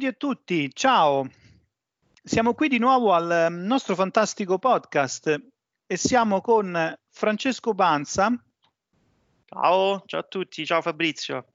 [0.00, 1.28] tutti e tutti, ciao!
[2.22, 5.38] Siamo qui di nuovo al nostro fantastico podcast
[5.86, 8.32] e siamo con Francesco Banza.
[9.44, 11.48] Ciao, ciao a tutti, ciao Fabrizio.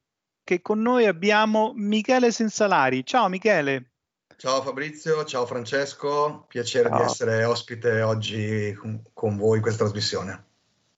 [0.44, 3.04] Che con noi abbiamo Michele Sensalari.
[3.04, 3.94] Ciao Michele.
[4.38, 7.00] Ciao Fabrizio, ciao Francesco, piacere ciao.
[7.00, 10.46] di essere ospite oggi con, con voi in questa trasmissione.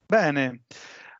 [0.04, 0.64] Bene,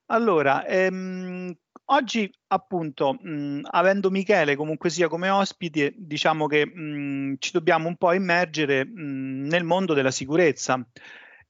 [0.07, 1.57] allora, ehm,
[1.91, 7.97] Oggi, appunto, mh, avendo Michele comunque sia come ospite, diciamo che mh, ci dobbiamo un
[7.97, 10.85] po' immergere mh, nel mondo della sicurezza.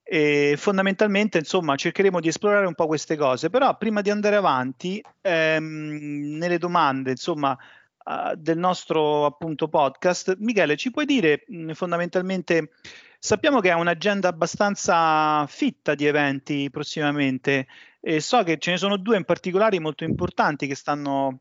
[0.01, 3.49] E fondamentalmente, insomma, cercheremo di esplorare un po' queste cose.
[3.49, 7.51] Però, prima di andare avanti, ehm, nelle domande, insomma,
[8.05, 12.69] uh, del nostro appunto podcast, Michele, ci puoi dire fondamentalmente
[13.21, 17.67] Sappiamo che ha un'agenda abbastanza fitta di eventi prossimamente
[17.99, 21.39] e so che ce ne sono due in particolare molto importanti che stanno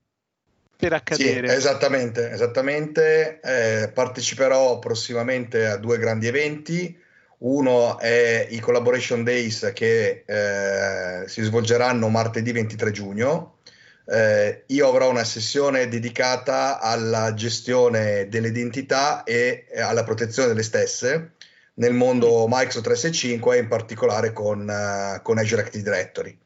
[0.77, 1.49] per accadere.
[1.49, 3.39] Sì, esattamente, esattamente.
[3.41, 6.99] Eh, parteciperò prossimamente a due grandi eventi.
[7.39, 13.59] Uno è i Collaboration Days che eh, si svolgeranno martedì 23 giugno.
[14.05, 21.35] Eh, io avrò una sessione dedicata alla gestione delle identità e alla protezione delle stesse
[21.79, 26.37] nel mondo Microsoft 365 e in particolare con, uh, con Azure Active Directory.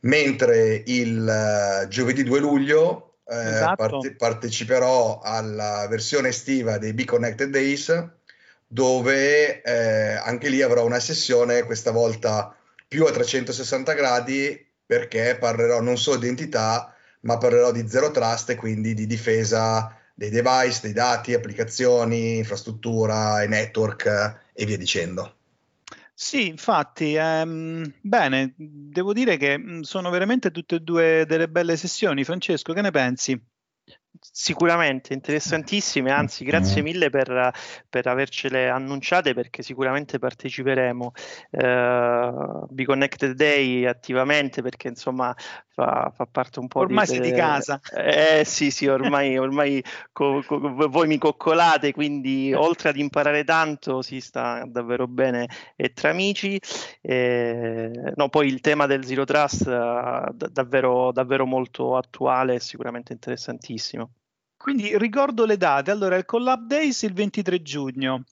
[0.00, 3.74] Mentre il uh, giovedì 2 luglio uh, esatto.
[3.76, 8.08] parte- parteciperò alla versione estiva dei Be Connected Days,
[8.66, 12.56] dove anche lì avrò una sessione, questa volta
[12.88, 18.50] più a 360 gradi, perché parlerò non solo di identità, ma parlerò di zero trust
[18.50, 25.36] e quindi di difesa dei device, dei dati, applicazioni, infrastruttura e network e via dicendo.
[26.14, 31.76] Sì, infatti, ehm, bene, devo dire che mm, sono veramente tutte e due delle belle
[31.76, 32.24] sessioni.
[32.24, 33.38] Francesco, che ne pensi?
[34.20, 37.52] Sicuramente interessantissime, anzi grazie mille per,
[37.88, 41.12] per avercele annunciate perché sicuramente parteciperemo.
[41.50, 45.34] Uh, Be Connected Day attivamente perché insomma
[45.66, 47.12] fa, fa parte un po' ormai di...
[47.12, 47.80] Ormai sei di casa.
[47.92, 49.82] Eh sì sì, ormai, ormai
[50.12, 50.58] co, co,
[50.88, 56.60] voi mi coccolate, quindi oltre ad imparare tanto si sta davvero bene e tra amici.
[57.00, 63.12] Eh, no, poi il tema del Zero Trust uh, davvero, davvero molto attuale e sicuramente
[63.12, 64.03] interessantissimo.
[64.64, 65.90] Quindi ricordo le date.
[65.90, 68.24] Allora, il Collab Days il 23 giugno.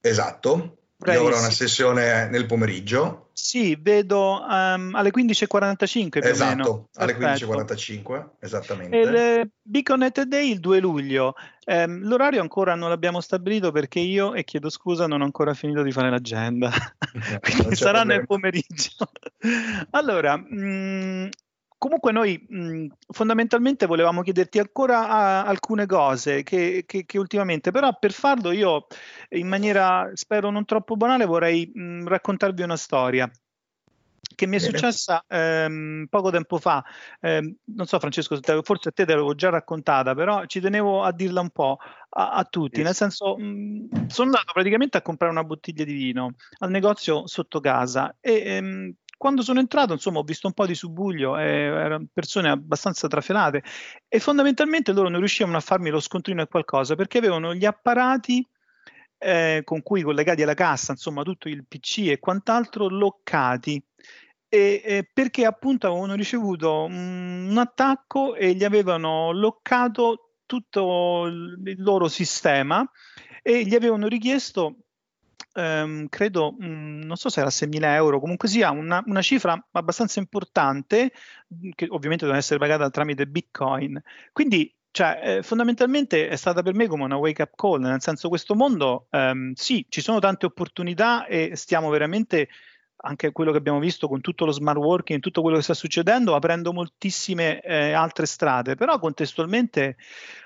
[0.00, 0.76] Esatto.
[0.96, 1.28] Bravissimo.
[1.28, 3.30] Io avrò una sessione nel pomeriggio.
[3.32, 6.88] Sì, vedo um, alle 15.45 più esatto, meno.
[6.94, 9.00] alle 15.45, esattamente.
[9.00, 11.34] E il Beacon Day il 2 luglio.
[11.66, 15.82] Um, l'orario ancora non l'abbiamo stabilito perché io, e chiedo scusa, non ho ancora finito
[15.82, 16.70] di fare l'agenda.
[17.42, 18.04] Quindi sarà problema.
[18.04, 19.10] nel pomeriggio.
[19.90, 21.28] allora, mh, mm,
[21.78, 28.10] Comunque noi mh, fondamentalmente volevamo chiederti ancora alcune cose che, che, che, ultimamente, però per
[28.10, 28.86] farlo io
[29.30, 33.30] in maniera spero non troppo banale vorrei mh, raccontarvi una storia
[34.38, 36.84] che mi è successa ehm, poco tempo fa.
[37.20, 41.12] Eh, non so, Francesco, forse a te te l'avevo già raccontata, però ci tenevo a
[41.12, 41.78] dirla un po'
[42.10, 42.82] a, a tutti.
[42.82, 47.58] Nel senso, mh, sono andato praticamente a comprare una bottiglia di vino al negozio sotto
[47.58, 52.06] casa e ehm, quando sono entrato, insomma, ho visto un po' di subbuglio, eh, erano
[52.12, 53.62] persone abbastanza trafelate
[54.06, 58.46] e fondamentalmente loro non riuscivano a farmi lo scontrino e qualcosa perché avevano gli apparati
[59.18, 63.82] eh, con cui collegati alla cassa, insomma, tutto il PC e quant'altro loccati.
[64.50, 72.08] E, e perché appunto avevano ricevuto un attacco e gli avevano loccato tutto il loro
[72.08, 72.88] sistema
[73.42, 74.76] e gli avevano richiesto
[75.54, 79.60] ehm, credo, mh, mm, non so se era 6.000 euro, comunque sia una, una, cifra
[79.72, 81.12] abbastanza importante,
[81.54, 84.00] mm, che ovviamente deve essere pagata tramite Bitcoin.
[84.32, 88.28] Quindi, cioè, eh, fondamentalmente è stata per me come una wake up call, nel senso
[88.28, 92.48] questo mondo, ehm, sì, ci sono tante opportunità e stiamo veramente
[93.00, 96.34] anche quello che abbiamo visto con tutto lo smart working, tutto quello che sta succedendo,
[96.34, 99.96] aprendo moltissime eh, altre strade, però contestualmente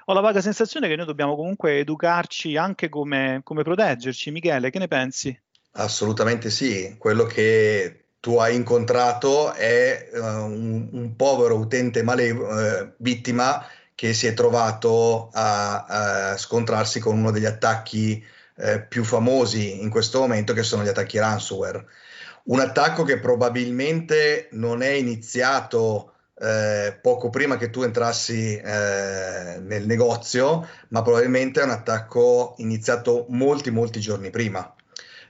[0.06, 4.30] ho la vaga sensazione che noi dobbiamo comunque educarci anche come, come proteggerci.
[4.30, 5.40] Michele, che ne pensi?
[5.72, 12.92] Assolutamente sì, quello che tu hai incontrato è uh, un, un, povero utente male, uh,
[12.98, 15.84] vittima che si è trovato a,
[16.32, 18.22] a scontrarsi con uno degli attacchi
[18.56, 21.86] uh, più famosi in questo momento, che sono gli attacchi ransomware
[22.44, 29.86] un attacco che probabilmente non è iniziato eh, poco prima che tu entrassi eh, nel
[29.86, 34.74] negozio, ma probabilmente è un attacco iniziato molti, molti giorni prima.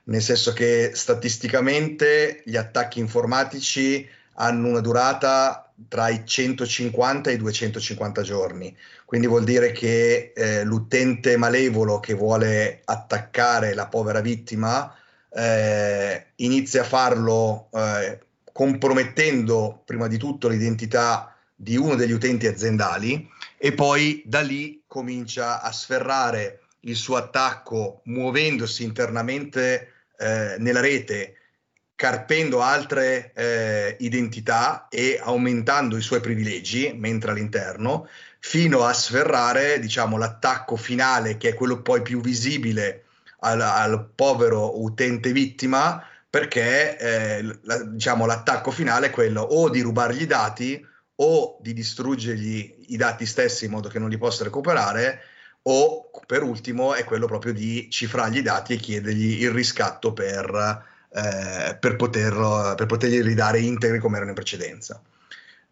[0.05, 7.37] Nel senso che statisticamente gli attacchi informatici hanno una durata tra i 150 e i
[7.37, 8.75] 250 giorni.
[9.05, 14.93] Quindi vuol dire che eh, l'utente malevolo che vuole attaccare la povera vittima
[15.35, 18.19] eh, inizia a farlo eh,
[18.53, 25.63] compromettendo prima di tutto l'identità di uno degli utenti aziendali e poi da lì comincia
[25.63, 31.37] a sferrare il suo attacco muovendosi internamente eh, nella rete
[31.95, 38.09] carpendo altre eh, identità e aumentando i suoi privilegi mentre all'interno,
[38.41, 43.05] fino a sferrare diciamo, l'attacco finale, che è quello poi più visibile
[43.43, 49.81] al, al povero utente vittima, perché eh, la, diciamo, l'attacco finale è quello o di
[49.81, 50.85] rubargli i dati
[51.17, 55.21] o di distruggergli i dati stessi in modo che non li possa recuperare
[55.65, 60.91] o per ultimo è quello proprio di cifrargli i dati e chiedergli il riscatto per
[61.15, 65.01] eh, per, poter, per potergli ridare integri come erano in precedenza.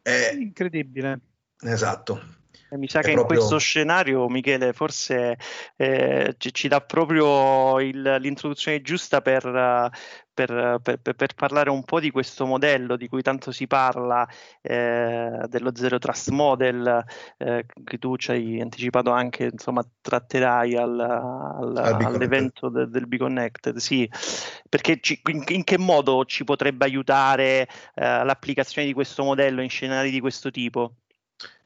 [0.02, 1.18] È incredibile.
[1.60, 2.38] Esatto.
[2.76, 3.34] Mi sa che proprio...
[3.34, 5.36] in questo scenario, Michele, forse
[5.76, 9.90] eh, ci, ci, dà proprio il, l'introduzione giusta per,
[10.32, 14.26] per, per, per, parlare un po' di questo modello di cui tanto si parla,
[14.62, 17.04] eh, dello Zero Trust Model,
[17.38, 23.18] eh, che tu ci hai anticipato anche, insomma, tratterai al, al, all'evento de, del Be
[23.18, 23.76] Connected.
[23.78, 24.08] Sì,
[24.68, 29.70] perché ci, in, in, che modo ci potrebbe aiutare eh, l'applicazione di questo modello in
[29.70, 30.94] scenari di questo tipo?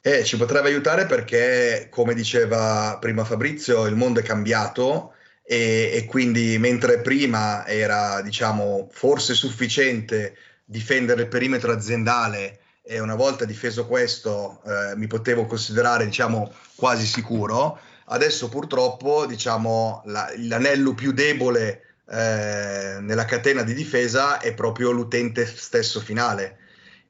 [0.06, 6.04] Eh, ci potrebbe aiutare perché, come diceva prima Fabrizio, il mondo è cambiato e, e
[6.04, 13.86] quindi mentre prima era, diciamo, forse sufficiente difendere il perimetro aziendale e una volta difeso
[13.86, 17.78] questo eh, mi potevo considerare, diciamo, quasi sicuro,
[18.08, 21.80] adesso purtroppo, diciamo, la, l'anello più debole
[22.10, 26.58] eh, nella catena di difesa è proprio l'utente stesso finale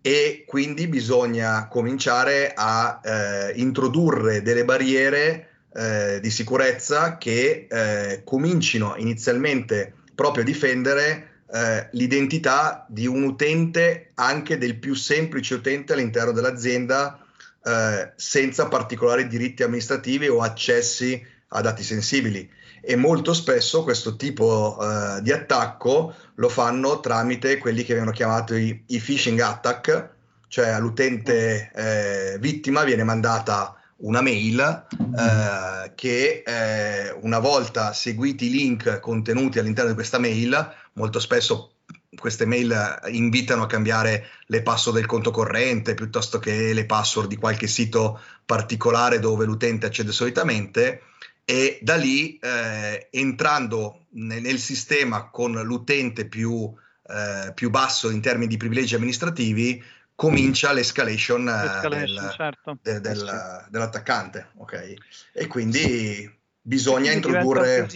[0.07, 8.97] e quindi bisogna cominciare a eh, introdurre delle barriere eh, di sicurezza che eh, comincino
[8.99, 16.33] inizialmente proprio a difendere eh, l'identità di un utente, anche del più semplice utente all'interno
[16.33, 17.25] dell'azienda,
[17.65, 21.19] eh, senza particolari diritti amministrativi o accessi
[21.49, 22.47] a dati sensibili
[22.87, 28.85] e molto spesso questo tipo uh, di attacco lo fanno tramite quelli che vengono chiamati
[28.87, 30.11] i, phishing attack,
[30.49, 38.51] cioè all'utente eh, vittima viene mandata una mail eh, che eh, una volta seguiti i
[38.51, 41.71] link contenuti all'interno di questa mail, molto spesso
[42.17, 47.37] queste mail invitano a cambiare le password del conto corrente piuttosto che le password di
[47.37, 51.03] qualche sito particolare dove l'utente accede solitamente
[51.45, 56.73] e da lì eh, entrando nel, nel, sistema con l'utente più,
[57.07, 59.83] eh, più, basso in termini di privilegi amministrativi
[60.15, 62.79] comincia l'escalation, eh, l'escalation del, certo.
[62.81, 63.71] de, del, sì.
[63.71, 64.95] dell'attaccante ok
[65.33, 67.89] e quindi bisogna quindi introdurre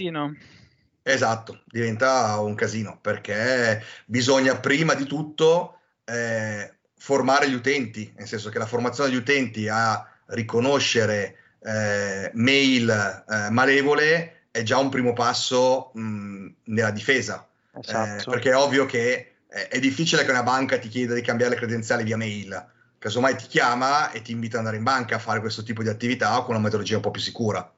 [1.03, 8.51] esatto diventa un casino perché bisogna prima di tutto eh, formare gli utenti nel senso
[8.51, 15.13] che la formazione degli utenti a riconoscere eh, mail eh, malevole è già un primo
[15.13, 17.47] passo mh, nella difesa.
[17.75, 18.31] Eh, esatto.
[18.31, 21.59] perché è ovvio che è, è, difficile che una banca ti chieda di cambiare le
[21.59, 22.67] credenziali via mail.
[22.99, 25.89] Casomai ti chiama e ti invita ad andare in banca a fare questo tipo di
[25.89, 27.73] attività con una metodologia un po' più sicura.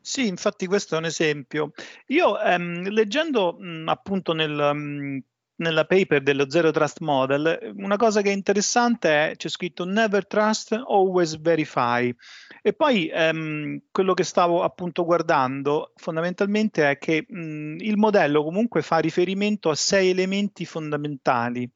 [0.00, 1.72] Sì, infatti questo è un esempio.
[2.08, 5.22] Io ehm, leggendo mh, appunto nel, mh,
[5.56, 10.26] nella paper dello Zero Trust Model, una cosa che è interessante è c'è scritto Never
[10.26, 12.14] Trust, Always Verify.
[12.62, 18.82] E poi ehm, quello che stavo appunto guardando fondamentalmente è che mh, il modello comunque
[18.82, 21.70] fa riferimento a sei elementi fondamentali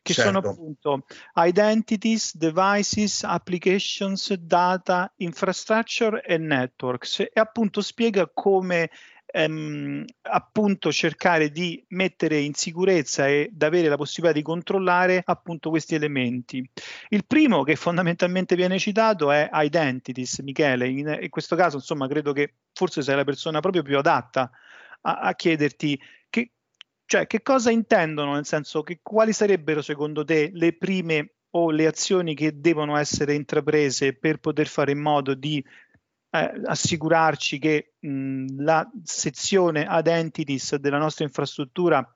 [0.00, 0.30] che certo.
[0.30, 8.90] sono appunto identities, devices, applications, data, infrastructure e networks e appunto spiega come
[9.30, 15.94] ehm, appunto cercare di mettere in sicurezza e avere la possibilità di controllare appunto questi
[15.94, 16.68] elementi.
[17.08, 22.32] Il primo che fondamentalmente viene citato è identities, Michele, in, in questo caso insomma credo
[22.32, 24.50] che forse sei la persona proprio più adatta
[25.02, 26.52] a, a chiederti che,
[27.04, 31.86] cioè, che cosa intendono, nel senso che quali sarebbero secondo te le prime o le
[31.86, 35.64] azioni che devono essere intraprese per poter fare in modo di
[36.40, 42.06] eh, assicurarci che mh, la sezione identities della nostra infrastruttura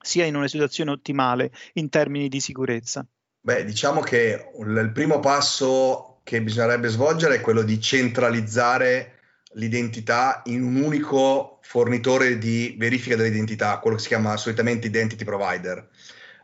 [0.00, 3.06] sia in una situazione ottimale in termini di sicurezza?
[3.40, 9.18] Beh, diciamo che il primo passo che bisognerebbe svolgere è quello di centralizzare
[9.54, 15.88] l'identità in un unico fornitore di verifica dell'identità, quello che si chiama solitamente identity provider.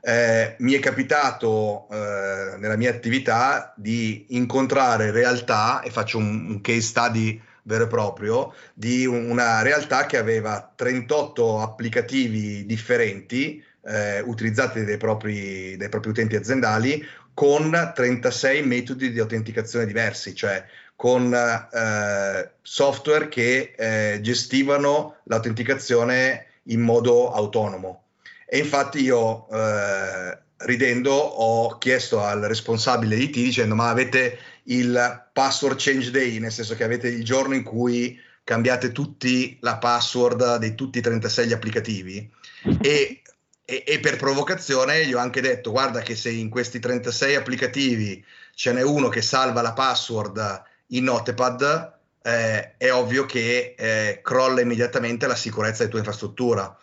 [0.01, 6.61] Eh, mi è capitato eh, nella mia attività di incontrare realtà, e faccio un, un
[6.61, 14.85] case study vero e proprio, di una realtà che aveva 38 applicativi differenti eh, utilizzati
[14.85, 20.65] dai propri, dai propri utenti aziendali con 36 metodi di autenticazione diversi, cioè
[20.97, 28.08] con eh, software che eh, gestivano l'autenticazione in modo autonomo.
[28.51, 35.77] E infatti io, eh, ridendo, ho chiesto al responsabile IT dicendo ma avete il password
[35.79, 40.75] change day, nel senso che avete il giorno in cui cambiate tutti la password di
[40.75, 42.31] tutti i 36 gli applicativi?
[42.81, 43.23] E
[43.71, 48.25] e, e, per provocazione gli ho anche detto guarda che se in questi 36 applicativi
[48.55, 54.63] ce n'è uno che salva la password in Notepad eh, è ovvio che eh, crolla
[54.63, 56.75] immediatamente la sicurezza di tua infrastruttura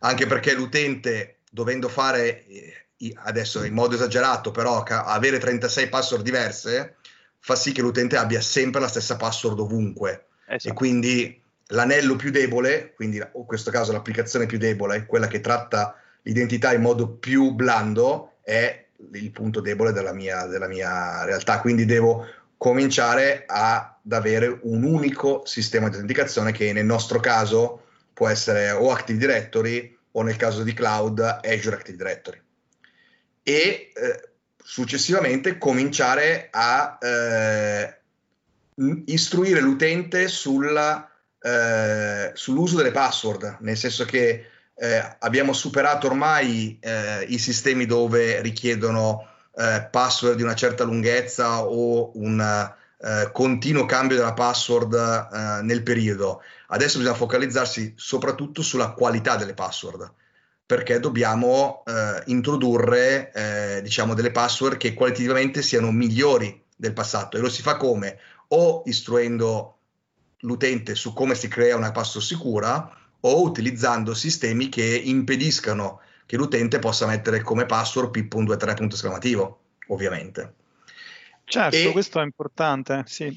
[0.00, 2.86] anche perché l'utente dovendo fare eh,
[3.24, 6.96] adesso in modo esagerato però avere 36 password diverse
[7.38, 10.68] fa sì che l'utente abbia sempre la stessa password ovunque esatto.
[10.68, 15.96] e quindi l'anello più debole quindi in questo caso l'applicazione più debole quella che tratta
[16.22, 21.84] l'identità in modo più blando è il punto debole della mia, della mia realtà, quindi
[21.84, 22.26] devo
[22.56, 28.90] cominciare ad avere un unico sistema di autenticazione che nel nostro caso può essere o
[28.90, 32.40] Active Directory o nel caso di cloud Azure Active Directory.
[33.42, 34.28] E eh,
[34.62, 38.00] successivamente cominciare a eh,
[39.06, 47.24] istruire l'utente sulla, eh, sull'uso delle password, nel senso che eh, abbiamo superato ormai eh,
[47.28, 54.16] i sistemi dove richiedono eh, password di una certa lunghezza o un eh, continuo cambio
[54.16, 56.42] della password eh, nel periodo.
[56.68, 60.12] Adesso bisogna focalizzarsi soprattutto sulla qualità delle password
[60.70, 67.48] perché dobbiamo eh, introdurre diciamo delle password che qualitativamente siano migliori del passato e lo
[67.48, 69.78] si fa come o istruendo
[70.42, 76.78] l'utente su come si crea una password sicura o utilizzando sistemi che impediscano che l'utente
[76.78, 80.59] possa mettere come password pip.23 punto esclamativo, ovviamente.
[81.50, 81.92] Certo, e...
[81.92, 83.36] questo è importante, sì.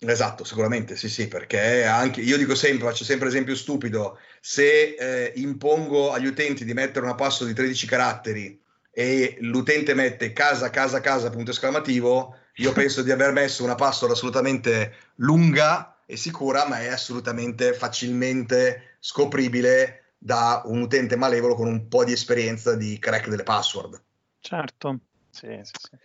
[0.00, 5.32] Esatto, sicuramente, sì, sì, perché anche io dico sempre, faccio sempre esempio stupido, se eh,
[5.36, 11.00] impongo agli utenti di mettere una password di 13 caratteri e l'utente mette casa, casa,
[11.00, 16.80] casa, punto esclamativo, io penso di aver messo una password assolutamente lunga e sicura, ma
[16.80, 23.28] è assolutamente facilmente scopribile da un utente malevolo con un po' di esperienza di crack
[23.28, 24.02] delle password.
[24.40, 24.98] Certo.
[25.30, 25.96] Sì, sì, sì.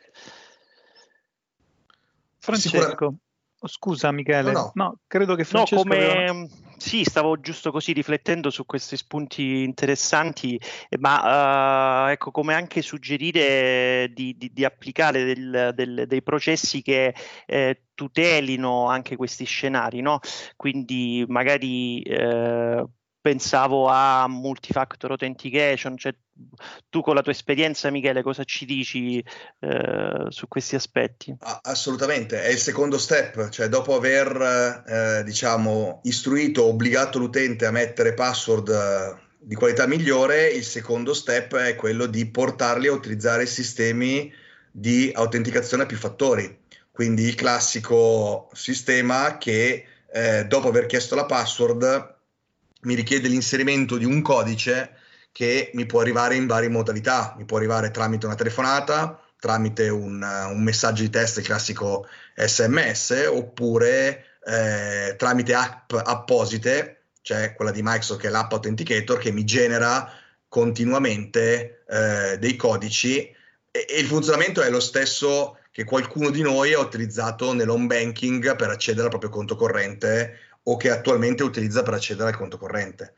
[2.44, 3.06] Francesco,
[3.58, 4.84] oh, scusa Michele, no, no.
[4.84, 5.84] no, credo che Francesco...
[5.84, 6.12] No, come...
[6.12, 6.48] Aveva...
[6.76, 10.60] Sì, stavo giusto così riflettendo su questi spunti interessanti,
[11.00, 17.16] ma uh, ecco come anche suggerire di, di, di applicare del, del, dei processi che
[17.46, 20.20] eh, tutelino anche questi scenari, no?
[20.58, 22.86] Quindi magari eh,
[23.24, 26.14] pensavo a multifactor authentication, cioè
[26.90, 29.24] tu con la tua esperienza Michele cosa ci dici
[29.60, 31.34] eh, su questi aspetti?
[31.62, 38.14] Assolutamente, è il secondo step, cioè dopo aver eh, diciamo istruito, obbligato l'utente a mettere
[38.14, 44.30] password eh, di qualità migliore, il secondo step è quello di portarli a utilizzare sistemi
[44.70, 46.60] di autenticazione a più fattori,
[46.92, 52.13] quindi il classico sistema che eh, dopo aver chiesto la password
[52.84, 54.98] mi richiede l'inserimento di un codice
[55.32, 60.22] che mi può arrivare in varie modalità, mi può arrivare tramite una telefonata, tramite un,
[60.22, 68.22] un messaggio di test, classico SMS, oppure eh, tramite app apposite, cioè quella di Microsoft
[68.22, 70.10] che è l'app Authenticator che mi genera
[70.48, 73.20] continuamente eh, dei codici.
[73.72, 78.56] E, e il funzionamento è lo stesso che qualcuno di noi ha utilizzato nell'home banking
[78.56, 83.16] per accedere al proprio conto corrente o che attualmente utilizza per accedere al conto corrente.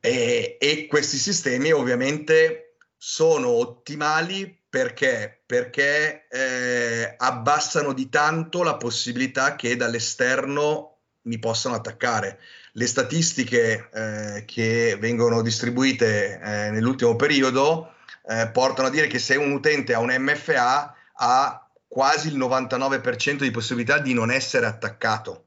[0.00, 5.42] E, e questi sistemi ovviamente sono ottimali perché?
[5.46, 12.40] Perché eh, abbassano di tanto la possibilità che dall'esterno mi possano attaccare.
[12.72, 17.94] Le statistiche eh, che vengono distribuite eh, nell'ultimo periodo
[18.26, 23.38] eh, portano a dire che se un utente ha un MFA ha quasi il 99%
[23.38, 25.44] di possibilità di non essere attaccato.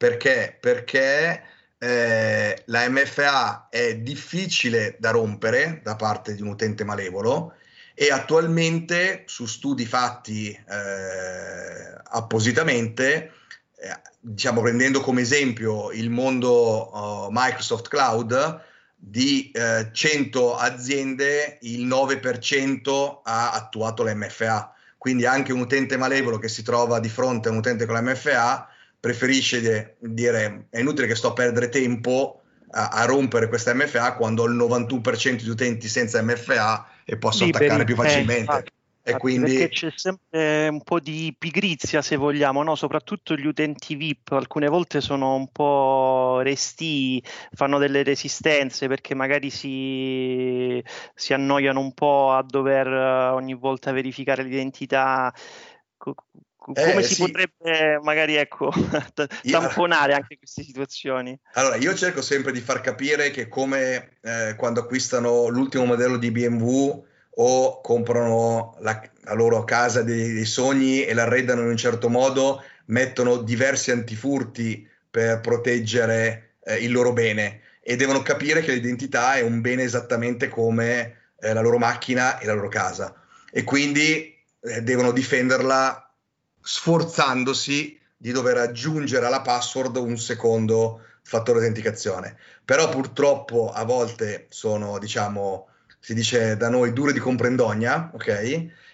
[0.00, 0.56] Perché?
[0.58, 1.42] Perché
[1.76, 7.52] eh, la MFA è difficile da rompere da parte di un utente malevolo
[7.92, 13.32] e attualmente su studi fatti eh, appositamente,
[13.76, 18.64] eh, diciamo prendendo come esempio il mondo uh, Microsoft Cloud,
[18.96, 24.74] di eh, 100 aziende il 9% ha attuato l'MFA.
[24.96, 28.69] Quindi anche un utente malevolo che si trova di fronte a un utente con l'MFA
[29.00, 32.42] preferisce dire è inutile che sto a perdere tempo
[32.72, 37.44] a, a rompere questa MFA quando ho il 91% di utenti senza MFA e posso
[37.44, 37.64] Liberi.
[37.64, 38.56] attaccare più facilmente.
[39.02, 39.56] Eh, e quindi...
[39.56, 42.74] Perché c'è sempre un po' di pigrizia, se vogliamo, no?
[42.74, 49.50] soprattutto gli utenti VIP, alcune volte sono un po' resti, fanno delle resistenze perché magari
[49.50, 50.82] si,
[51.14, 52.86] si annoiano un po' a dover
[53.32, 55.32] ogni volta verificare l'identità
[56.60, 57.22] come eh, si sì.
[57.22, 58.70] potrebbe magari ecco,
[59.50, 61.36] tamponare anche queste situazioni?
[61.54, 66.30] Allora, io cerco sempre di far capire che come eh, quando acquistano l'ultimo modello di
[66.30, 72.10] BMW o comprano la, la loro casa dei, dei, sogni e l'arredano in un certo
[72.10, 79.34] modo, mettono diversi antifurti per proteggere eh, il loro bene e devono capire che l'identità
[79.34, 83.14] è un bene esattamente come eh, la loro macchina e la loro casa
[83.50, 86.09] e quindi eh, devono difenderla
[86.60, 92.36] sforzandosi di dover aggiungere alla password un secondo fattore autenticazione.
[92.64, 98.28] Però purtroppo a volte sono, diciamo, si dice da noi dure di comprendogna, ok?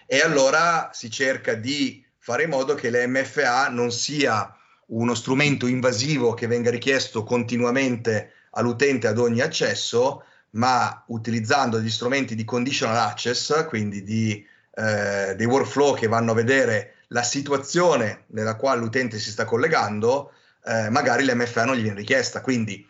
[0.05, 4.53] E allora si cerca di fare in modo che l'MFA non sia
[4.87, 12.35] uno strumento invasivo che venga richiesto continuamente all'utente ad ogni accesso, ma utilizzando degli strumenti
[12.35, 14.45] di conditional access, quindi di,
[14.75, 20.31] eh, dei workflow che vanno a vedere la situazione nella quale l'utente si sta collegando,
[20.65, 22.41] eh, magari l'MFA non gli viene richiesta.
[22.41, 22.87] Quindi,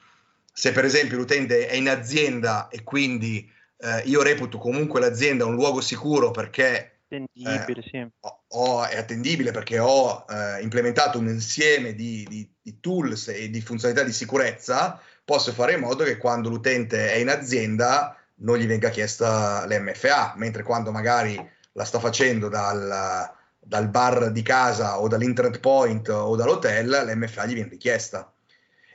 [0.52, 5.54] se per esempio l'utente è in azienda e quindi eh, io reputo comunque l'azienda un
[5.54, 8.08] luogo sicuro perché attendibile, eh, sì.
[8.22, 13.50] ho, ho, è attendibile perché ho eh, implementato un insieme di, di, di, tools e
[13.50, 18.58] di funzionalità di sicurezza, posso fare in modo che quando l'utente è in azienda non
[18.58, 21.36] gli venga chiesta l'MFA, mentre quando magari
[21.74, 23.32] la sta facendo dal,
[23.68, 28.32] dal bar di casa o dall'internet point o dall'hotel, l'MFA gli viene richiesta.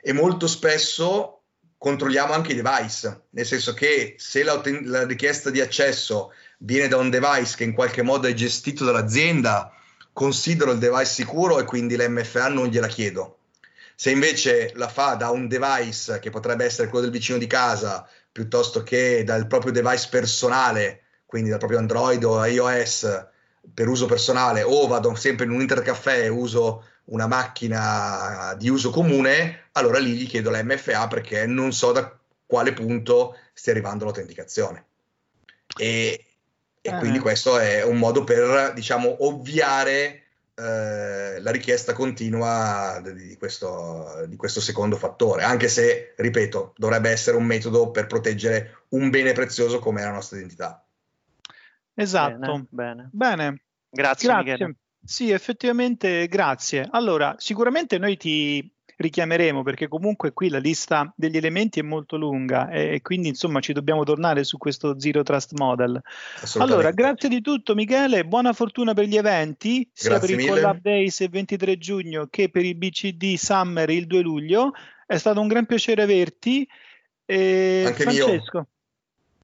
[0.01, 1.41] E molto spesso
[1.77, 6.97] controlliamo anche i device, nel senso che se la, la richiesta di accesso viene da
[6.97, 9.71] un device che in qualche modo è gestito dall'azienda,
[10.11, 13.39] considero il device sicuro e quindi l'MFA non gliela chiedo.
[13.95, 18.07] Se invece la fa da un device che potrebbe essere quello del vicino di casa,
[18.31, 23.31] piuttosto che dal proprio device personale, quindi dal proprio Android o iOS,
[23.73, 28.69] per uso personale o vado sempre in un internet caffè e uso una macchina di
[28.69, 33.71] uso comune, allora lì gli chiedo la MFA perché non so da quale punto stia
[33.71, 34.85] arrivando l'autenticazione.
[35.77, 36.25] E,
[36.81, 36.97] e ah.
[36.99, 40.23] quindi questo è un modo per, diciamo, ovviare
[40.55, 47.37] eh, la richiesta continua di questo, di questo secondo fattore, anche se, ripeto, dovrebbe essere
[47.37, 50.82] un metodo per proteggere un bene prezioso come la nostra identità.
[51.93, 52.67] Esatto.
[52.69, 53.09] Bene.
[53.11, 53.61] bene.
[53.89, 54.75] Grazie, grazie.
[55.03, 56.87] Sì, effettivamente grazie.
[56.89, 62.69] Allora, sicuramente noi ti richiameremo perché comunque qui la lista degli elementi è molto lunga
[62.69, 66.01] e, quindi insomma ci dobbiamo tornare su questo Zero Trust Model.
[66.57, 70.81] Allora, grazie di tutto Michele, buona fortuna per gli eventi, sia grazie per il Collab
[70.81, 74.71] Days il 23 giugno che per il BCD Summer il 2 luglio.
[75.05, 76.67] È stato un gran piacere averti.
[77.25, 78.57] E Anche Francesco.
[78.57, 78.67] Mio.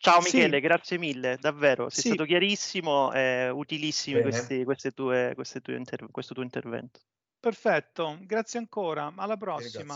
[0.02, 0.62] Ciao Michele, sì.
[0.62, 2.10] grazie mille, davvero, sei sì.
[2.10, 7.02] stato chiarissimo e utilissimo questi, queste tue, queste tue inter- questo tuo intervento.
[7.38, 9.96] Perfetto, grazie ancora, alla prossima.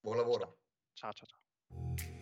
[0.00, 0.58] Buon lavoro.
[0.92, 2.15] Ciao ciao ciao.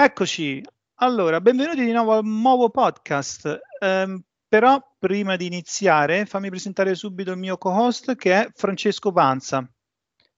[0.00, 0.62] Eccoci,
[1.00, 3.58] allora, benvenuti di nuovo al nuovo podcast.
[3.80, 9.68] Um, però prima di iniziare, fammi presentare subito il mio co-host che è Francesco Panza.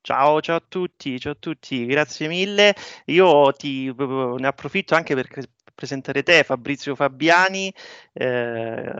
[0.00, 2.74] Ciao, ciao a tutti, ciao a tutti, grazie mille.
[3.04, 5.42] Io ti, ne approfitto anche perché
[5.80, 7.72] presentare te, Fabrizio Fabiani.
[8.12, 8.92] Eh,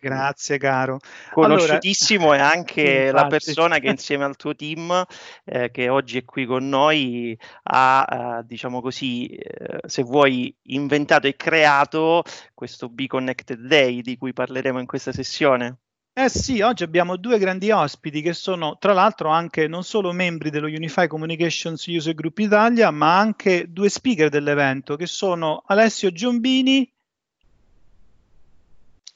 [0.00, 0.98] Grazie caro.
[1.30, 5.04] Conosciutissimo allora, e anche la persona che insieme al tuo team,
[5.44, 11.28] eh, che oggi è qui con noi, ha, eh, diciamo così, eh, se vuoi, inventato
[11.28, 15.78] e creato questo Be Connected Day di cui parleremo in questa sessione.
[16.20, 20.50] Eh sì, oggi abbiamo due grandi ospiti che sono tra l'altro anche non solo membri
[20.50, 26.92] dello Unify Communications User Group Italia, ma anche due speaker dell'evento che sono Alessio Giombini.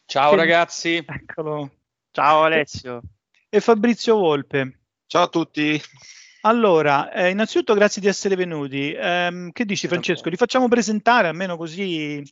[0.07, 0.37] Ciao che...
[0.37, 1.05] ragazzi.
[1.05, 1.73] Eccolo.
[2.13, 3.03] Ciao Alessio.
[3.49, 4.79] e Fabrizio Volpe.
[5.09, 5.83] Ciao a tutti.
[6.43, 8.93] Allora, eh, innanzitutto grazie di essere venuti.
[8.93, 10.29] Eh, che dici Francesco?
[10.29, 12.23] Li facciamo presentare almeno così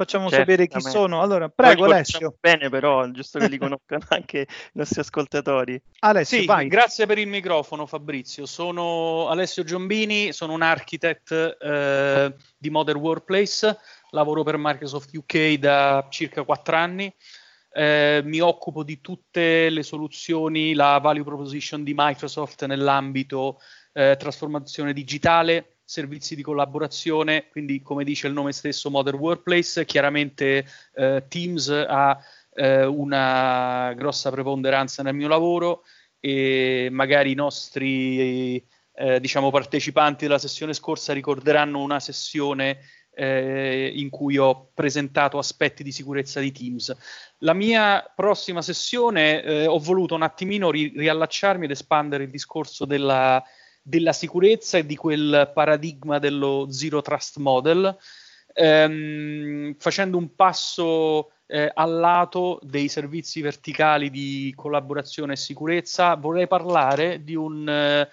[0.00, 1.20] facciamo sapere chi sono.
[1.20, 2.34] Allora, prego Alessio.
[2.40, 5.80] Bene però, giusto che li conoscano anche i nostri ascoltatori.
[6.00, 6.68] Alessio, sì, vai.
[6.68, 8.46] Grazie per il microfono Fabrizio.
[8.46, 13.78] Sono Alessio Giombini, sono un architect eh, di Modern Workplace,
[14.10, 17.14] lavoro per Microsoft UK da circa quattro anni
[17.72, 23.60] eh, mi occupo di tutte le soluzioni, la value proposition di Microsoft nell'ambito
[23.92, 30.64] eh, trasformazione digitale, servizi di collaborazione, quindi come dice il nome stesso Modern Workplace, chiaramente
[30.94, 32.16] eh, Teams ha
[32.54, 35.82] eh, una grossa preponderanza nel mio lavoro
[36.20, 42.78] e magari i nostri eh, diciamo partecipanti della sessione scorsa ricorderanno una sessione
[43.12, 46.96] eh, in cui ho presentato aspetti di sicurezza di Teams.
[47.38, 52.84] La mia prossima sessione eh, ho voluto un attimino ri- riallacciarmi ed espandere il discorso
[52.84, 53.42] della,
[53.82, 57.96] della, sicurezza e di quel paradigma dello zero trust model,
[58.52, 66.14] ehm, facendo un passo eh, al lato dei servizi verticali di collaborazione e sicurezza.
[66.14, 68.08] Vorrei parlare di un eh,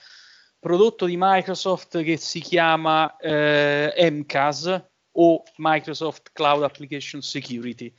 [0.60, 4.86] prodotto di Microsoft che si chiama eh, MCAS
[5.20, 7.94] o Microsoft Cloud Application Security.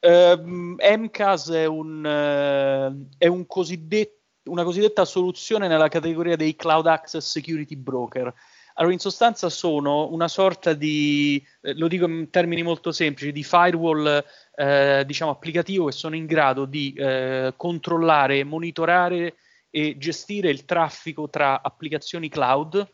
[0.00, 4.15] Um, MCAS è, un, uh, è un cosiddetto,
[4.46, 8.32] una cosiddetta soluzione nella categoria dei Cloud Access Security Broker.
[8.74, 13.42] Allora, in sostanza sono una sorta di, eh, lo dico in termini molto semplici, di
[13.42, 14.22] firewall
[14.54, 19.36] eh, diciamo applicativo che sono in grado di eh, controllare, monitorare
[19.70, 22.86] e gestire il traffico tra applicazioni cloud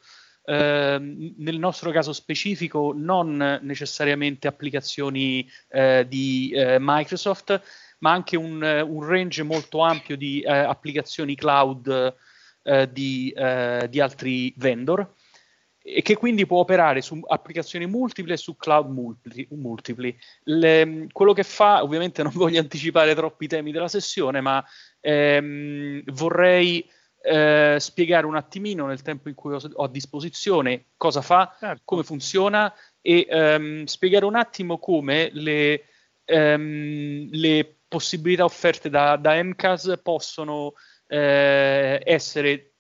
[0.45, 7.61] eh, nel nostro caso specifico non necessariamente applicazioni eh, di eh, Microsoft,
[8.03, 12.15] ma anche un, un, range molto ampio di eh, applicazioni cloud
[12.62, 15.15] eh, di, eh, di, altri vendor
[15.85, 19.49] e che quindi può operare su applicazioni multiple e su cloud multipli.
[19.51, 20.17] multipli.
[20.45, 24.65] Le, quello che fa, ovviamente non voglio anticipare troppi temi della sessione, ma
[25.01, 26.88] ehm, vorrei
[27.21, 31.83] eh, spiegare un attimino nel tempo in cui ho, ho a disposizione cosa fa, certo.
[31.85, 35.85] come funziona e ehm, spiegare un attimo come le,
[36.25, 40.73] ehm, le possibilità offerte da, da MCAS possono
[41.09, 42.73] eh, essere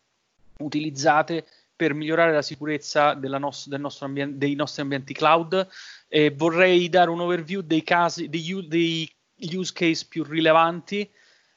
[0.60, 1.44] utilizzate
[1.76, 5.68] per migliorare la sicurezza nos- nostro ambien- dei nostri ambienti cloud.
[6.08, 9.14] Eh, vorrei dare un overview dei casi, dei, dei
[9.54, 11.06] use case più rilevanti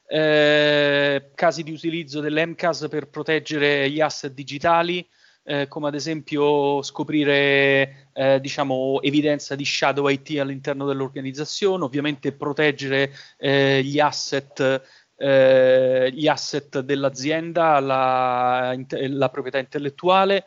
[0.06, 5.08] eh, casi di utilizzo dell'MCAS per proteggere gli asset digitali,
[5.46, 13.12] eh, come ad esempio scoprire eh, diciamo, evidenza di shadow IT all'interno dell'organizzazione, ovviamente proteggere
[13.38, 14.82] eh, gli asset
[15.18, 20.44] eh, gli asset dell'azienda, la, la proprietà intellettuale,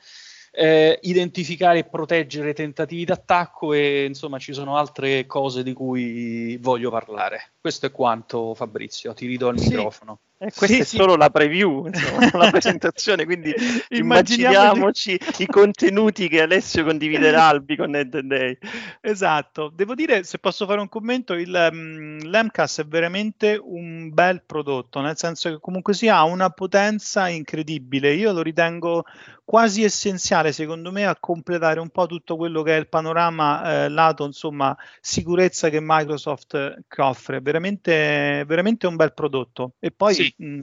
[0.52, 6.90] eh, identificare e proteggere tentativi d'attacco e insomma ci sono altre cose di cui voglio
[6.92, 7.54] parlare.
[7.60, 9.70] Questo è quanto Fabrizio, ti ridò il sì.
[9.70, 10.20] microfono.
[10.42, 10.96] Eh, questa sì, è sì.
[10.96, 13.54] solo la preview, insomma, la presentazione, quindi
[13.90, 18.58] immaginiamoci i contenuti che Alessio condividerà al Beacon Day.
[19.02, 24.42] Esatto, devo dire, se posso fare un commento, il, um, l'MCAS è veramente un bel
[24.46, 29.04] prodotto, nel senso che comunque sia ha una potenza incredibile, io lo ritengo
[29.50, 33.90] quasi essenziale secondo me a completare un po' tutto quello che è il panorama eh,
[33.90, 40.32] lato insomma sicurezza che Microsoft eh, offre veramente veramente un bel prodotto e poi sì.
[40.38, 40.62] mh,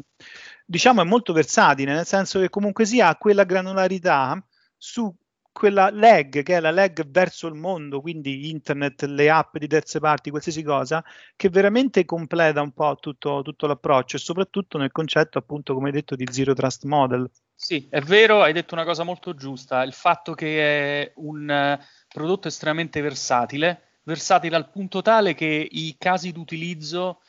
[0.65, 4.41] diciamo è molto versatile nel senso che comunque sia ha quella granularità
[4.77, 5.13] su
[5.51, 9.99] quella lag che è la lag verso il mondo, quindi internet, le app di terze
[10.01, 11.03] parti, qualsiasi cosa,
[11.35, 16.15] che veramente completa un po' tutto, tutto l'approccio e soprattutto nel concetto, appunto, come detto,
[16.15, 17.31] di zero trust model.
[17.59, 21.83] Sì, è vero, hai detto una cosa molto giusta, il fatto che è un uh,
[22.07, 27.23] prodotto estremamente versatile, versatile al punto tale che i casi d'utilizzo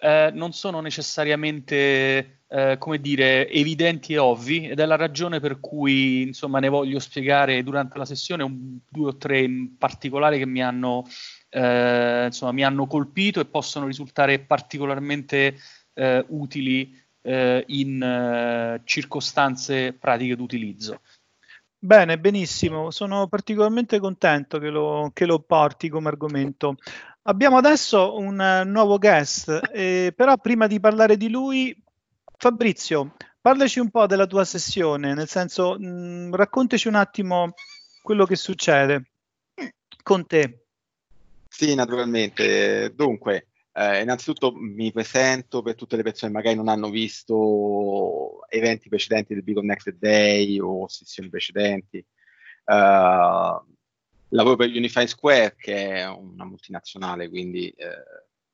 [0.00, 5.58] uh, non sono necessariamente, uh, come dire, evidenti e ovvi ed è la ragione per
[5.58, 10.46] cui, insomma, ne voglio spiegare durante la sessione un, due o tre in particolare che
[10.46, 11.04] mi hanno,
[11.50, 15.56] insomma, mi hanno colpito e possono risultare particolarmente
[16.28, 21.00] utili eh, in eh, circostanze pratiche d'utilizzo.
[21.78, 26.76] Bene, benissimo, sono particolarmente contento che lo, che lo porti come argomento.
[27.22, 31.76] Abbiamo adesso un uh, nuovo guest, eh, però prima di parlare di lui,
[32.36, 37.54] Fabrizio, parlaci un po' della tua sessione, nel senso, mh, mm, raccontaci un attimo
[38.00, 39.10] quello che succede
[40.04, 40.66] con te.
[41.48, 42.92] Sì, naturalmente.
[42.94, 48.88] Dunque, Eh, innanzitutto mi presento per tutte le persone che magari non hanno visto eventi
[48.90, 52.04] precedenti del Big Connected Day o sessioni precedenti.
[52.64, 53.72] Uh,
[54.28, 58.04] lavoro per Unify Square, che è una multinazionale, quindi eh,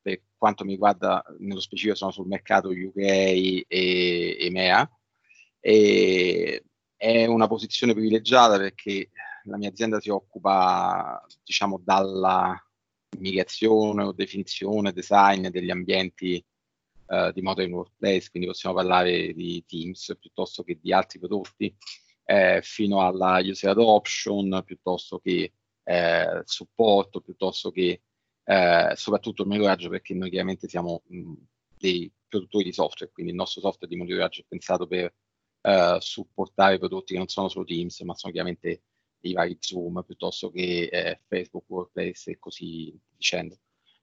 [0.01, 4.89] per quanto mi riguarda, nello specifico sono sul mercato UK e EMEA.
[5.59, 6.63] E
[6.95, 9.09] è una posizione privilegiata perché
[9.43, 12.61] la mia azienda si occupa, diciamo, dalla
[13.19, 16.43] migrazione o definizione, design degli ambienti
[17.07, 21.75] uh, di modern workplace, quindi possiamo parlare di Teams piuttosto che di altri prodotti,
[22.25, 25.53] eh, fino alla user adoption, piuttosto che
[25.83, 28.01] eh, supporto, piuttosto che
[28.43, 31.33] eh, soprattutto il monitoraggio, perché noi chiaramente siamo mh,
[31.77, 35.13] dei produttori di software, quindi il nostro software di monitoraggio è pensato per
[35.61, 38.83] eh, supportare prodotti che non sono solo Teams, ma sono chiaramente
[39.21, 43.57] i vari Zoom piuttosto che eh, Facebook Workplace e così dicendo.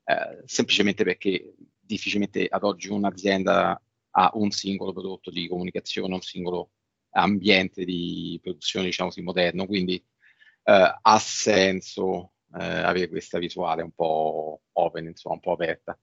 [0.04, 6.70] Eh, semplicemente perché difficilmente ad oggi un'azienda ha un singolo prodotto di comunicazione, un singolo
[7.10, 13.92] ambiente di produzione, diciamo così, moderno, quindi eh, ha senso eh, avere questa visuale un
[13.92, 15.98] po' open, insomma, un po' aperta.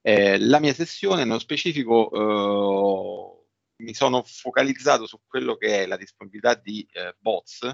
[0.00, 5.96] Eh, la mia sessione, nello specifico, eh, mi sono focalizzato su quello che è la
[5.96, 7.70] disponibilità di eh, bots,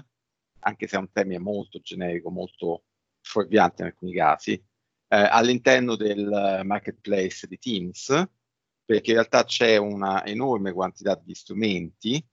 [0.59, 2.83] anche se è un termine molto generico, molto
[3.21, 4.63] fuorviante in alcuni casi, eh,
[5.07, 8.27] all'interno del marketplace di Teams,
[8.85, 12.23] perché in realtà c'è una enorme quantità di strumenti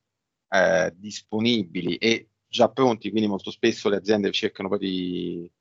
[0.48, 5.52] eh, disponibili e già pronti, quindi molto spesso le aziende cercano poi di,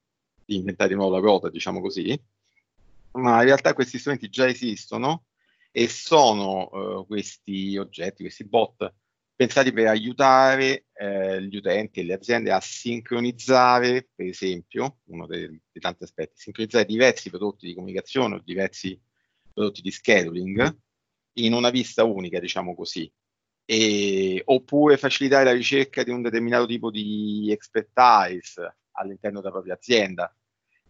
[0.46, 2.20] di inventare di nuovo la ruota, diciamo così,
[3.14, 5.26] ma in realtà questi strumenti già esistono
[5.72, 8.94] e sono uh, questi oggetti, questi bot
[9.42, 15.48] pensati per aiutare eh, gli utenti e le aziende a sincronizzare, per esempio, uno dei,
[15.48, 19.02] dei, tanti aspetti, sincronizzare diversi prodotti di comunicazione o diversi
[19.52, 20.78] prodotti di scheduling
[21.40, 23.12] in una vista unica, diciamo così,
[23.66, 30.32] e, oppure facilitare la ricerca di un determinato tipo di expertise all'interno della propria azienda,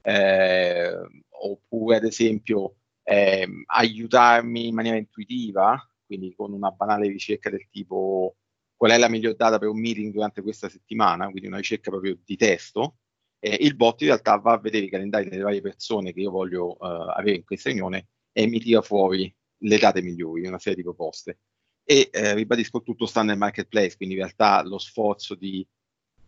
[0.01, 0.93] eh,
[1.29, 5.81] oppure ad esempio eh, aiutarmi in maniera intuitiva,
[6.11, 8.35] quindi con una banale ricerca del tipo
[8.75, 12.17] qual è la miglior data per un meeting durante questa settimana, quindi una ricerca proprio
[12.21, 12.97] di testo,
[13.39, 16.31] eh, il bot in realtà va a vedere i calendari delle varie persone che io
[16.31, 20.75] voglio uh, avere in questa riunione e mi tira fuori le date migliori, una serie
[20.75, 21.39] di proposte.
[21.85, 25.65] E eh, ribadisco, tutto sta nel marketplace, quindi in realtà lo sforzo di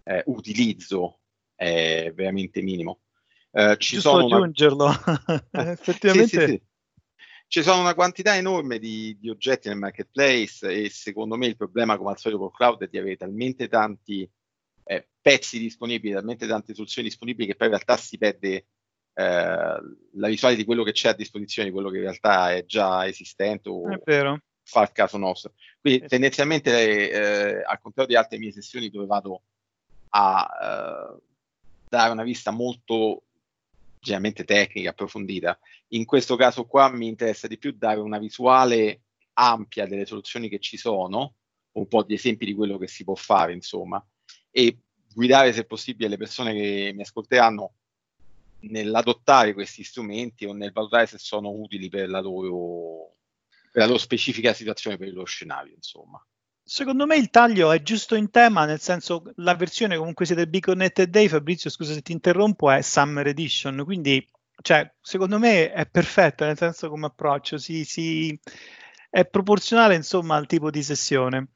[0.04, 1.20] eh, utilizzo
[1.56, 3.02] è veramente minimo.
[3.52, 4.90] Uh, ci Giusto sono aggiungerlo,
[5.52, 6.28] effettivamente.
[6.28, 6.62] Sì, sì, sì
[7.54, 11.98] ci sono una quantità enorme di, di, oggetti nel marketplace e secondo me il problema
[11.98, 14.28] come al solito col cloud è di avere talmente tanti
[14.86, 18.66] eh, pezzi disponibili, talmente tante soluzioni disponibili che poi in realtà si perde eh,
[19.14, 23.06] la visuale di quello che c'è a disposizione, di quello che in realtà è già
[23.06, 23.84] esistente o
[24.64, 25.54] fa il caso nostro.
[25.80, 29.44] Quindi tendenzialmente, eh, al contrario di altre mie sessioni dove vado
[30.10, 31.22] a eh,
[31.88, 33.26] dare una vista molto
[34.04, 35.58] generalmente tecnica, approfondita.
[35.90, 40.60] In questo caso qua mi interessa di più dare una visuale ampia delle soluzioni che
[40.60, 41.36] ci sono,
[41.72, 44.06] un po' di esempi di quello che si può fare, insomma,
[44.52, 44.78] e
[45.14, 47.74] guidare se possibile le persone che mi ascolteranno
[48.64, 53.16] nell'adottare questi strumenti o nel valutare se sono utili per la loro,
[53.72, 56.24] per la loro specifica situazione, per il loro scenario, insomma.
[56.66, 60.48] Secondo me il taglio è giusto in tema, nel senso la versione comunque sia del
[60.48, 64.26] Big Connected Day, Fabrizio scusa se ti interrompo, è Summer Edition, quindi
[64.62, 68.40] cioè, secondo me è perfetta, nel senso come approccio, si, si,
[69.10, 71.50] è proporzionale insomma al tipo di sessione.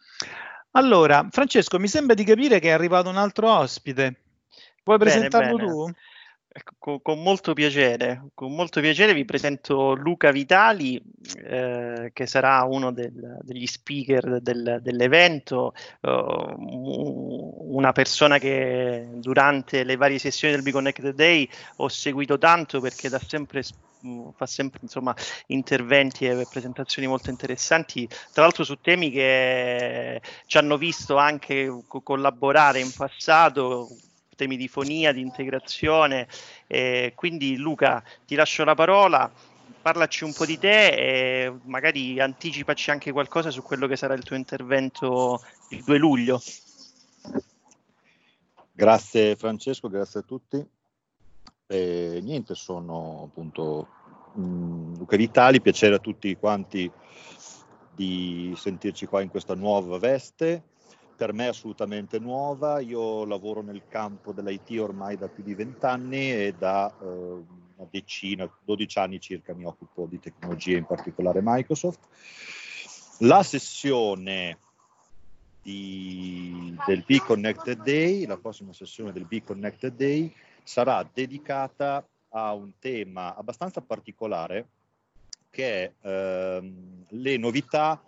[0.71, 4.23] Allora, Francesco, mi sembra di capire che è arrivato un altro ospite.
[4.83, 5.69] Vuoi bene, presentarlo bene.
[5.69, 5.91] tu?
[6.57, 10.99] Ecco, con, molto piacere, con molto piacere vi presento Luca Vitali,
[11.43, 19.97] eh, che sarà uno del, degli speaker del, dell'evento, uh, una persona che durante le
[19.97, 23.61] varie sessioni del Be Connected Day ho seguito tanto perché da sempre
[24.35, 25.15] fa sempre insomma,
[25.47, 32.01] interventi e presentazioni molto interessanti, tra l'altro su temi che ci hanno visto anche co-
[32.01, 33.87] collaborare in passato,
[34.37, 36.27] temi di fonia, di integrazione.
[36.67, 39.29] Eh, quindi Luca, ti lascio la parola,
[39.81, 44.23] parlaci un po' di te e magari anticipaci anche qualcosa su quello che sarà il
[44.23, 46.41] tuo intervento il 2 luglio.
[48.71, 50.65] Grazie Francesco, grazie a tutti.
[51.69, 53.87] E niente, sono appunto
[54.35, 56.89] mh, mm, Luca Vitali, piacere a tutti quanti
[57.93, 60.75] di sentirci qua in questa nuova veste
[61.17, 62.79] per me è assolutamente nuova.
[62.79, 68.49] Io lavoro nel campo dell'IT ormai da più di vent'anni e da eh, una decina,
[68.63, 71.99] 12 anni circa mi occupo di tecnologie, in particolare Microsoft.
[73.19, 74.59] La sessione
[75.63, 80.31] di, del Be Connected Day, la prossima sessione del Be Connected Day
[80.63, 84.67] sarà dedicata a un tema abbastanza particolare
[85.49, 87.99] che è ehm, le novità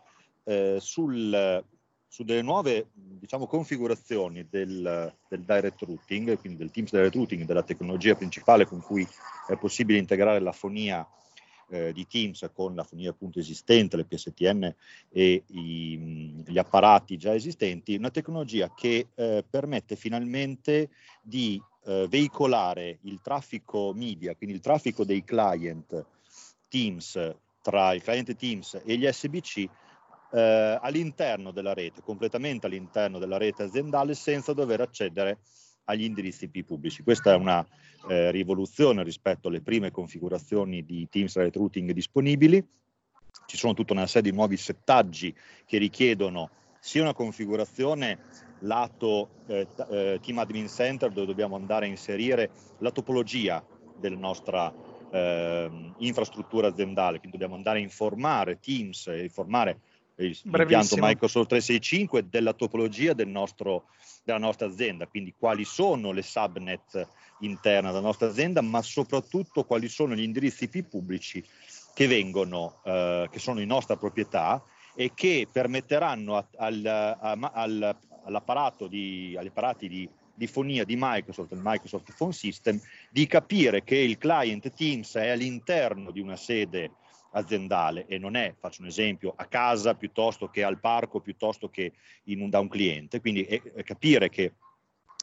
[0.43, 1.63] eh, sul,
[2.09, 7.63] su delle nuove diciamo, configurazioni del, del, direct routing, quindi del Teams direct routing, della
[7.63, 9.07] tecnologia principale con cui
[9.47, 11.07] è possibile integrare la fonia
[11.69, 14.73] eh, di Teams con la fonia appunto esistente, le PSTN
[15.09, 20.89] e i, gli apparati già esistenti, una tecnologia che eh, permette finalmente
[21.21, 26.05] di eh, veicolare il traffico media, quindi il traffico dei client
[26.67, 29.69] Teams tra il cliente Teams e gli SBC
[30.31, 35.39] eh, all'interno della rete, completamente all'interno della rete aziendale senza dover accedere
[35.85, 37.03] agli indirizzi IP pubblici.
[37.03, 37.65] Questa è una
[38.07, 42.65] eh, rivoluzione rispetto alle prime configurazioni di Teams Direct Routing disponibili.
[43.45, 48.19] Ci sono tutta una serie di nuovi settaggi che richiedono sia una configurazione
[48.59, 53.65] lato eh, eh, Team Admin Center dove dobbiamo andare a inserire la topologia
[53.97, 54.71] della nostra
[55.11, 59.81] eh, infrastruttura aziendale, quindi dobbiamo andare a informare Teams informare
[60.27, 63.85] l'impianto Microsoft 365 della topologia del nostro,
[64.23, 67.07] della nostra azienda, quindi quali sono le subnet
[67.39, 71.43] interne della nostra azienda, ma soprattutto quali sono gli indirizzi IP pubblici
[71.93, 74.61] che vengono, eh, che sono in nostra proprietà
[74.95, 80.95] e che permetteranno a, al, a, al, all'apparato di, agli apparati di, di fonia di
[80.97, 82.79] Microsoft, il Microsoft Phone System,
[83.09, 86.91] di capire che il client Teams è all'interno di una sede
[87.31, 91.93] aziendale e non è, faccio un esempio, a casa piuttosto che al parco, piuttosto che
[92.25, 93.19] un, da un cliente.
[93.19, 94.53] Quindi è, è capire che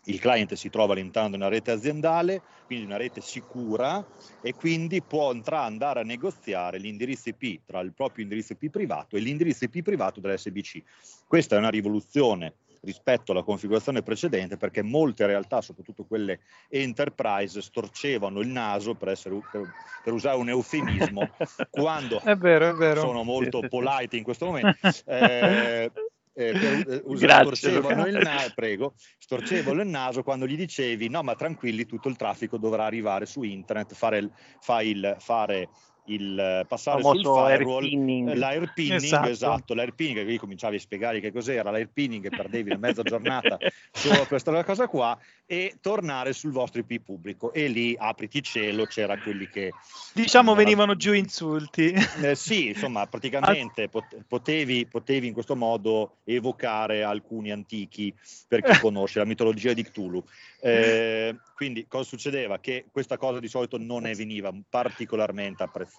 [0.06, 4.04] il client si trova all'interno di una rete aziendale, quindi una rete sicura
[4.40, 9.20] e quindi può andare a negoziare l'indirizzo IP tra il proprio indirizzo IP privato e
[9.20, 10.82] l'indirizzo IP privato dell'SBC.
[11.26, 12.54] Questa è una rivoluzione
[12.86, 19.38] rispetto alla configurazione precedente perché molte realtà, soprattutto quelle enterprise, storcevano il naso, per, essere,
[19.50, 19.62] per,
[20.02, 21.28] per usare un eufemismo,
[21.68, 23.00] quando è vero, è vero.
[23.00, 24.78] sono molto polite in questo momento.
[25.04, 25.90] Eh,
[26.38, 31.34] eh, per, eh, storcevano, il na- prego, storcevano il naso quando gli dicevi no ma
[31.34, 35.68] tranquilli tutto il traffico dovrà arrivare su internet, fare, fare, fare
[36.06, 38.32] il eh, passare sul firewall, airpinning.
[38.34, 43.02] l'airpinning, esatto, esatto l'airpinning, qui cominciavi a spiegare che cos'era l'airpinning e perdevi una mezza
[43.02, 43.56] giornata
[43.92, 48.84] solo per questa cosa qua e tornare sul vostro IP pubblico e lì apriti cielo
[48.84, 49.72] c'era quelli che
[50.12, 53.88] diciamo no, venivano giù insulti eh, sì insomma praticamente
[54.26, 58.12] potevi, potevi in questo modo evocare alcuni antichi
[58.48, 60.24] per chi conosce la mitologia di Cthulhu
[60.60, 62.58] eh, quindi cosa succedeva?
[62.58, 65.95] Che questa cosa di solito non ne veniva particolarmente apprezzata.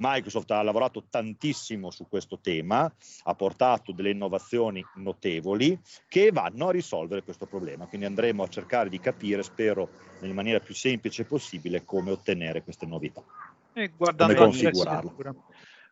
[0.00, 2.90] Microsoft ha lavorato tantissimo su questo tema,
[3.24, 5.78] ha portato delle innovazioni notevoli
[6.08, 7.86] che vanno a risolvere questo problema.
[7.86, 9.88] Quindi andremo a cercare di capire, spero,
[10.20, 13.22] nella maniera più semplice possibile, come ottenere queste novità.
[13.72, 15.12] E come configurarle.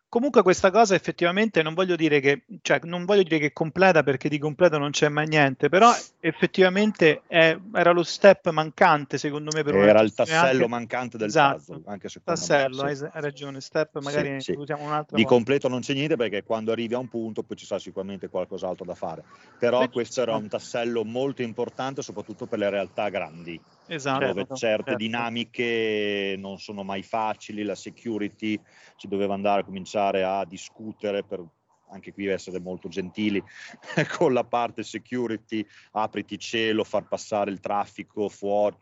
[0.09, 4.03] Comunque questa cosa effettivamente non voglio dire che, cioè, non voglio dire che è completa
[4.03, 9.51] perché di completo non c'è mai niente, però effettivamente è, era lo step mancante secondo
[9.53, 10.67] me per Era il tassello anche...
[10.67, 12.95] mancante del esatto, puzzle, anche secondo tassello, me.
[12.95, 13.03] Sì.
[13.03, 15.17] hai ragione, step magari sì, usiamo un altro.
[15.17, 15.35] Di modo.
[15.35, 18.85] completo non c'è niente perché quando arrivi a un punto poi ci sarà sicuramente qualcos'altro
[18.85, 19.23] da fare,
[19.59, 24.57] però questo era un tassello molto importante soprattutto per le realtà grandi esatto, dove certe
[24.57, 24.95] certo.
[24.95, 28.59] dinamiche non sono mai facili, la security
[28.95, 31.43] si doveva andare a cominciare a discutere per
[31.89, 33.41] anche qui essere molto gentili
[34.17, 38.77] con la parte security, apriti cielo, far passare il traffico fuori,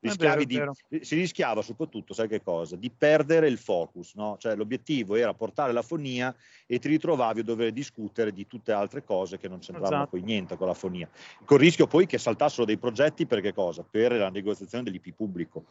[0.00, 2.76] rischiavi vero, di, si rischiava soprattutto, sai che cosa?
[2.76, 4.36] Di perdere il focus, no?
[4.38, 6.34] Cioè l'obiettivo era portare la fonia
[6.66, 10.10] e ti ritrovavi a dover discutere di tutte altre cose che non c'entravano esatto.
[10.10, 11.08] poi niente con la fonia.
[11.44, 13.84] Con il rischio poi che saltassero dei progetti per che cosa?
[13.88, 15.64] Per la negoziazione dell'IP pubblico.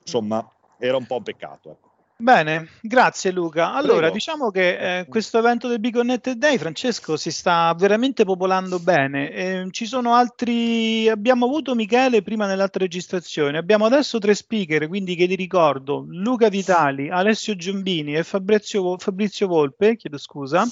[0.00, 0.46] Insomma,
[0.78, 1.92] era un po' un peccato, ecco.
[2.16, 3.72] Bene, grazie Luca.
[3.72, 4.14] Allora, Prego.
[4.14, 9.32] diciamo che eh, questo evento del Big Connected Day, Francesco, si sta veramente popolando bene.
[9.32, 15.16] Eh, ci sono altri, abbiamo avuto Michele prima nell'altra registrazione, abbiamo adesso tre speaker, quindi
[15.16, 20.64] che li ricordo, Luca Vitali, Alessio Giombini e Fabrizio, Fabrizio Volpe, chiedo scusa.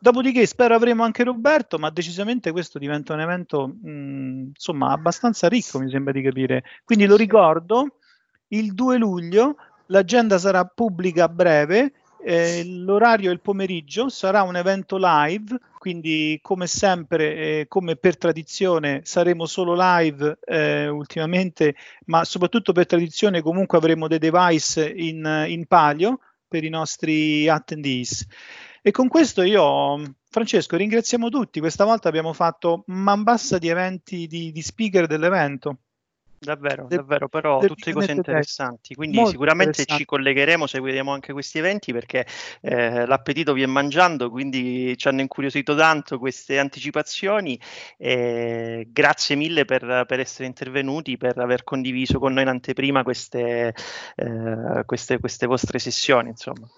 [0.00, 5.78] Dopodiché spero avremo anche Roberto, ma decisamente questo diventa un evento mh, insomma abbastanza ricco,
[5.78, 6.64] mi sembra di capire.
[6.84, 7.98] Quindi lo ricordo,
[8.48, 9.56] il 2 luglio
[9.88, 16.38] L'agenda sarà pubblica a breve Eh, l'orario è il pomeriggio, sarà un evento live, quindi
[16.42, 21.76] come sempre, eh, come per tradizione, saremo solo live eh, ultimamente,
[22.06, 26.18] ma soprattutto per tradizione comunque avremo dei device in, in palio
[26.48, 28.26] per i nostri attendees.
[28.82, 31.60] E con questo io, Francesco, ringraziamo tutti.
[31.60, 35.78] Questa volta abbiamo fatto man bassa di eventi di, di speaker dell'evento.
[36.40, 38.94] Davvero, de- davvero, però tutte cose interessanti.
[38.94, 42.26] Quindi sicuramente ci collegheremo, seguiremo anche questi eventi perché
[42.60, 47.60] eh, l'appetito viene mangiando, quindi ci hanno incuriosito tanto queste anticipazioni.
[47.96, 53.74] Eh, grazie mille per, per, essere intervenuti, per aver condiviso con noi in anteprima queste,
[54.14, 56.28] eh, queste, queste vostre sessioni.
[56.28, 56.68] Insomma.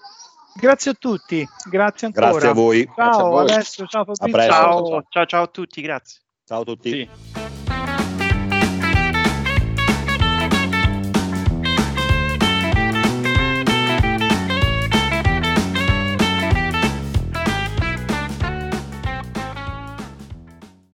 [0.55, 2.31] Grazie a tutti, grazie ancora.
[2.31, 2.91] Grazie a voi.
[2.95, 3.51] Ciao a voi.
[3.51, 4.51] Alessio, ciao Fabrizio.
[4.51, 6.21] Ciao, ciao, ciao a tutti, grazie.
[6.45, 6.91] Ciao a tutti.
[6.91, 7.39] Sì.